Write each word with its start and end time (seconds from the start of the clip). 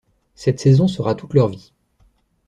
Cette 0.33 0.59
saison 0.59 0.87
sera 0.87 1.13
toute 1.13 1.35
leur 1.35 1.47
vie. 1.47 1.73